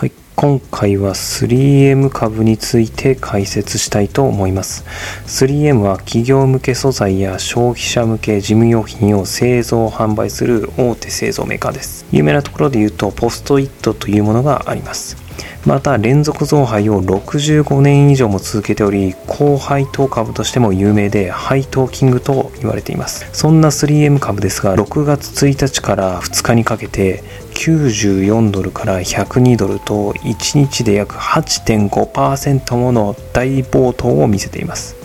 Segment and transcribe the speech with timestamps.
[0.00, 4.86] はい、今回は 3M 株について解説したいと思います。
[5.26, 12.06] 3M は企業向け素材や消費者向け事務用品を製造販売する大手製造メーカーです。
[12.12, 15.18] 有名なところで言うとポストイットというものがあります。
[15.66, 23.28] また連続増配を65年以上も続けており高配当株としても有名で配当キングと言われています。
[23.34, 27.22] そんな 3M 株ですが6月1日から2日にかけて
[27.60, 34.96] 94ドルから102ドルと1日で約8.5%もの大暴騰を見せています。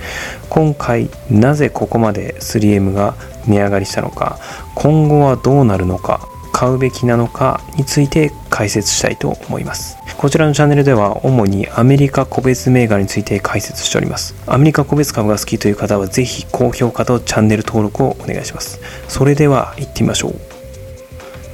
[0.50, 3.16] 今回なぜここまで 3M が
[3.46, 4.40] 値上がりしたのか
[4.74, 9.98] 今後はどうなるのか買うべきなのかについて解説したいと思います。
[10.18, 14.34] こちらのチャンネルでは主にアメリカ個別銘柄について解説しております。
[14.48, 18.80] アメリカ個別株が好きという方はぜひ高評価とチャンネル登録をお願いします。
[19.10, 20.55] それでは行ってみましょう。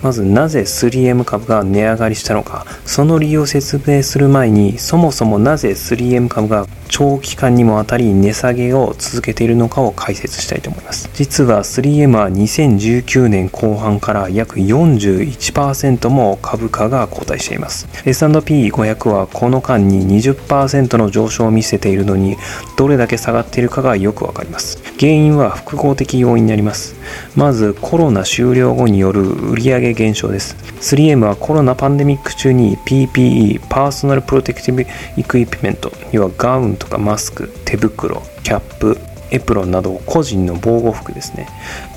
[0.01, 2.65] まずなぜ 3M 株が値上がりしたのか。
[2.85, 11.09] その理由を説明する前にそもそもなぜ 3M 株が長期間にもわたり値下げを続けているのかを解説したいと思います。
[11.13, 17.87] 実は 3M は2019年後半から約41%も株価が後退しています。
[18.05, 22.35] S&P500 はこの間に20%の上昇を見せているのに
[22.77, 24.83] どれだけ下がっているかがよくわかります。
[24.99, 26.95] 原因は複合的要因になります。
[27.37, 30.57] まずコロナ終了後による売上減少です。
[30.81, 38.97] 3M はコロナパンデミック中に PPE Personal Protective Equipment 要はガウンとかマスク手袋キャップ
[39.29, 41.47] エプロンなど個人の防護服ですね。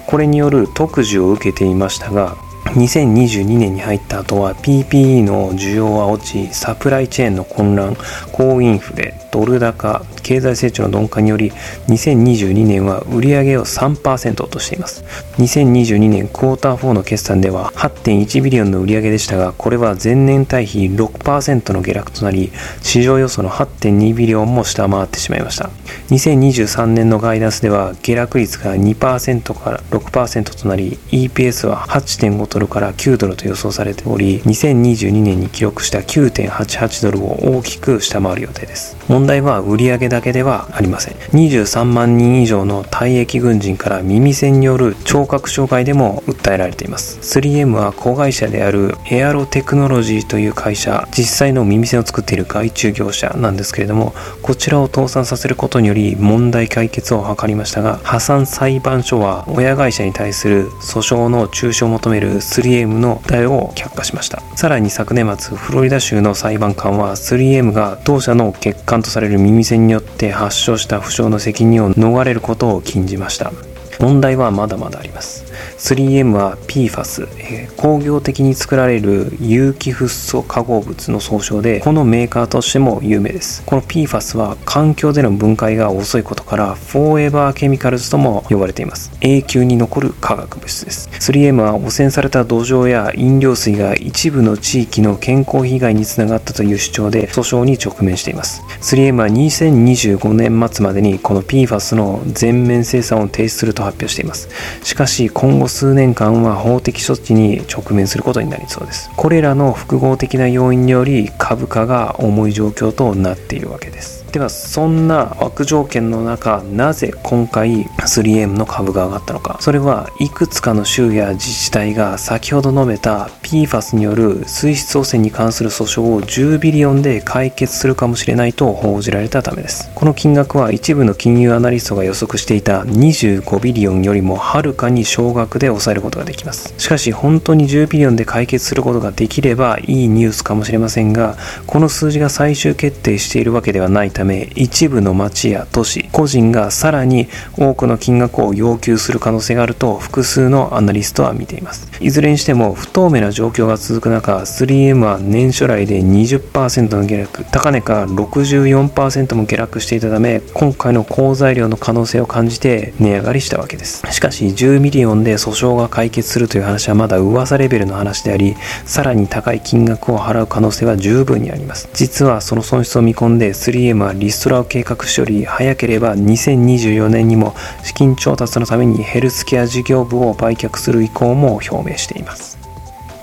[0.06, 7.96] これによる特需を受けていましたが2022年に入った後は PPE の需要は落ちサプライチェーンの混乱
[8.32, 11.52] 高インフレドル高経済成長の鈍化により
[11.88, 15.04] 2022年は売上を3%落としています。
[15.38, 22.50] 2022年クォーター4の決算では8.1ビリオンの売上でしたがこれは前年対比6%の下落となり
[22.82, 25.70] 市場予想の8.2ビリオンも下回ってしまいました。
[26.10, 38.96] 2023年のガイダンスでは下落率が2%から6%となり EPS は8.5ドルから9ドルと予想されており2022年に記録した9.88ドルを大きく下回る予定です。
[39.08, 41.14] 問題は売上だけではありません。
[41.14, 47.18] 23万人以上の退役軍人から耳栓による聴覚障害でも訴えられています。
[47.20, 64.42] 3M は子会社であるエアロテクノロジーという会社実際の耳栓を作っている外注業者なんですけれどもこちらを倒産させることにより問題解決を図りましたが破産裁判所は親会社に対する訴訟の中止を求める 3M の訴えを却下しました。
[64.56, 73.52] さらに昨年末フロリダ州の裁判官は 3M が当社の欠陥とされる耳栓によって発症した負傷の責任を逃れることを禁じました。
[74.00, 75.44] 問題はまだまだあります。
[75.78, 83.62] 3M は PFAS、え、工業的に作られる有機フッ素化合物の総称でこのメーカーとしても有名です。
[83.64, 89.10] この PFAS は環境での分解が遅いことから Forever Chemicals とも呼ばれています。
[89.20, 91.08] 永久に残る化学物質です。
[91.10, 98.62] 3M は汚染された土壌や飲料水が一部の地域の健康被害につながったという主張で訴訟に直面しています。
[98.80, 104.48] 3M は2025年末までにこの PFAS の全面生産を停止すると発表しています。
[104.82, 109.10] しかし今後数年間は法的処置に直面することになりそうです。
[109.16, 114.23] これらの複合的な要因により株価が重い状況となっているわけです。
[114.34, 119.58] ではそんな悪条件の中なぜ今回 3M の株が上がったのか。
[119.60, 129.88] それはいくつかの州や自治体が先ほど述べた PFAS による水質汚染に関する訴訟を10 billion で解決するかもしれないと報じられたためです。
[129.94, 136.74] この金額は一部の金融アナリストが予測していた25 billion よりもはるかに少額で抑えることができます。
[136.76, 141.36] しかし本当に10 billion で解決することができればいいニュースかもしれませんが
[141.68, 151.88] この数字が最終決定しているわけではないためため一部の町や都市個人がさらに多くの金額を要求する可能性があると複数のアナリストは見ています。
[152.00, 164.02] いずれにしても不透明な状況が続く中 3M は年初来で20%の下落高値から64%も下落していたため今回の好材料の可能性を感じて値上がりしたわけです。
[164.10, 168.56] しかし10 million で訴訟が解決するという話はまだ噂レベルの話であり
[168.86, 171.90] さらに高い金額を払う可能性は十分にあります。
[171.92, 182.63] 実はその損失を見込んで 3M はリストラを計画しており早ければ2024年にも資金調達のためにヘルスケア事業部を売却する意向も表明しています。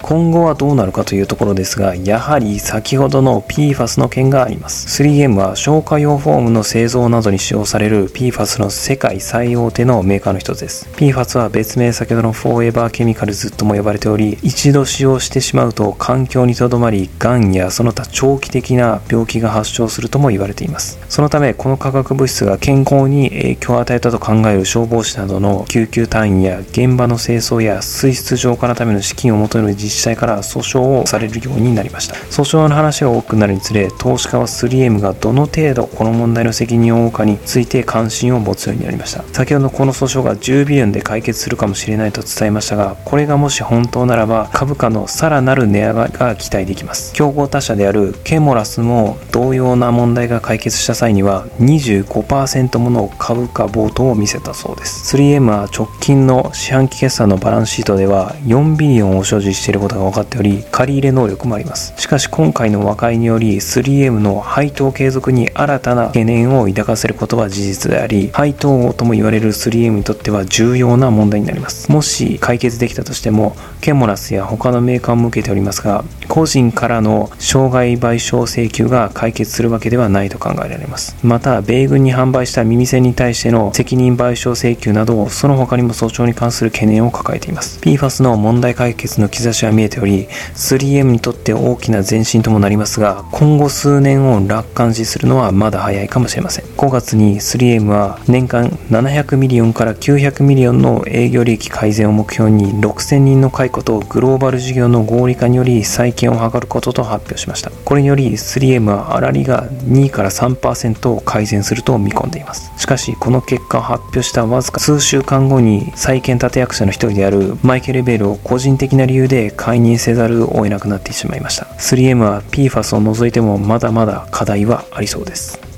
[0.02, 5.04] 今後はどうなるかというところですがやはり先ほどの PFAS の件があります。
[5.04, 10.90] 3M は消火用フォームの製造などに使用される PFAS の世界最大手のメーカーの一つです。
[10.96, 21.00] PFAS は別名先ほどの Forever Chemicals とも呼ばれており一度使用してしまうと環境にとどまりがんやその他長期的な病気が発症するとも言われています。
[21.10, 32.16] そのためこの化学物質が健康に影響を与えたと考える消防士などの救急隊員や現場の清掃や水質浄化のための資金を求める自治体から訴訟をされるようになりました。
[32.16, 39.24] 訴訟の話が多くなるにつれ投資家は 3M がどの程度この問題の責任を負うかについて関心を持つようになりました。
[39.34, 47.14] 先ほどこの訴訟が10ビリオンで解決するかもしれないと伝えましたがこれがもし本当ならば株価のさらなる値上がりが期待できます。
[47.14, 55.16] 競合他社であるケモラスも同様な問題が解決した際には25%もの株価暴騰を見せたそうです。
[55.18, 61.94] 3M は直近の四半期決算のバランスシートでは4ビリオンを所持していることが分かっており借り入れ能力もあります。
[61.98, 71.92] しかし今回の和解により 3M の配当継続に新たな懸念を抱かせることは事実であり配当王とも言われる 3M にとっては重要な問題になります。
[71.92, 81.16] もし解決できたとしてもケモラスや他のメーカーも受けておりますが個人からの障害賠償請求が解決するわけではないと考えられます。
[81.24, 87.80] また米軍に販売した耳栓に対しての責任賠償請求などその他にも訴訟に関する懸念を抱えています。
[87.80, 96.66] PFAS の問題解決の兆しは見えており 3M にとって大きな前進ともなりますが今後数年を楽観視するのはまだ早いかもしれません。
[96.66, 107.72] 5月に 3M は年間700 million から900 million の営業利益改善を目標に6000人の解雇とグローバル事業の合理化により再建を図ることと発表しました。
[107.86, 112.72] これにより 3M は粗利が2から3%を改善すると見込んでいます。
[112.78, 121.66] しかしこの結果を発表したわずか数週間後に再建立役者の一人であるマイケル・ベールを個人的な理由で解任せざるを得なくなってしまいました。
[121.78, 125.71] 3M は PFAS を除いてもまだまだ課題はありそうです。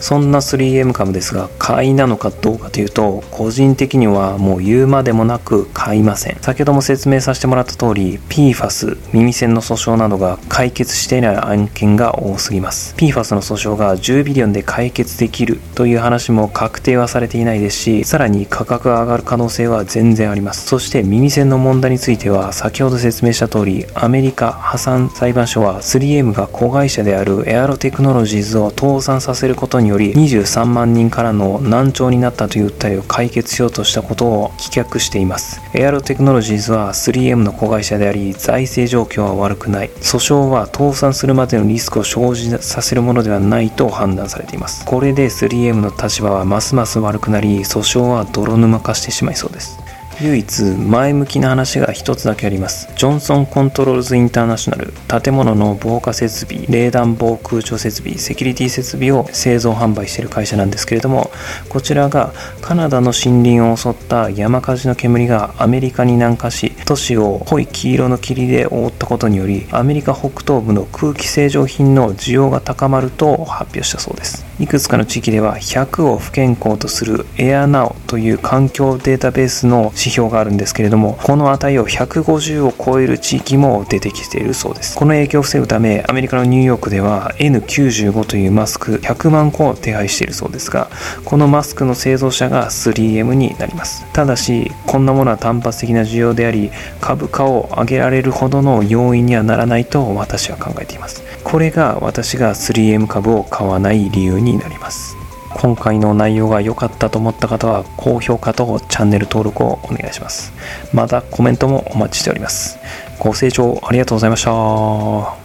[0.00, 6.36] そんな 3M 株ですが買いなのかどうかというと個人的にはもう言うまでもなく買いません。
[6.40, 12.94] 先ほども説明させてもらった通り PFAS 耳栓の訴訟などが解決していない案件が多すぎます。
[12.96, 20.66] PFAS の訴訟が10ビリオンで解決できるという話も確定はされていないですしさらに価格が上がる可能性は全然あります。
[20.66, 35.60] そして耳栓の問題については先ほど説明した通りアメリカ破産裁判所は 3M が子会社であるエアロテクノロジーズを倒産させることにより23万人からの難聴になったという訴えを解決しようとしたことを棄却しています。
[35.74, 39.90] エアロテクノロジーズは 3M の子会社であり財政状況は悪くない。
[40.00, 44.84] 訴訟は倒産するまでのリスクを生じさせるものではないと判断されています。
[44.86, 49.78] これで 3M の立場はますます悪くなり訴訟は泥沼化してしまいそうです。
[50.22, 52.88] 唯一前向きな話が一つだけあります。
[52.96, 61.30] ジョンソンコントロールズインターナショナル建物の防火設備冷暖房空調設備セキュリティ設備を製造販売している会社なんですけれども
[61.68, 74.49] こちらがカナダの森林を襲った山火事の煙がアメリカに南下し都市を濃い黄色の霧で覆ったことによりアメリカ北東部の空気清浄品の需要が高まると発表したそうです。
[74.60, 84.98] いくつかの地域では100を不健康とするエアナオという環境データベースの指標があるんですけれどもこの値を150を超える地域も出てきているそうです。
[84.98, 90.90] この影響を防ぐためアメリカのニューヨークでは N95 というマスク100万個を手配しているそうですが
[91.24, 94.04] このマスクの製造者が 3M になります。
[94.12, 96.70] ただしこんなものは単発的な需要であり
[97.00, 101.24] 株価を上げられるほどの要因にはならないと私は考えています。
[101.42, 105.16] これが私が 3M 株を買わない理由になります。
[105.54, 110.52] 今回の内容が良かったと思った方は高評価とチャンネル登録をお願いします。
[110.92, 112.78] またコメントもお待ちしております。
[113.18, 115.39] ご清聴ありがとうございました。